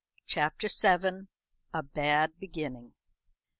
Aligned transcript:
CHAPTER 0.25 0.67
VII. 0.67 1.27
A 1.75 1.83
Bad 1.83 2.39
Beginning. 2.39 2.93